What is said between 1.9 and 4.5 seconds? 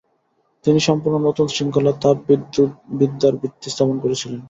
তাপবিদ্যুৎবিদ্যার ভিত্তি স্থাপন করেছিলেন।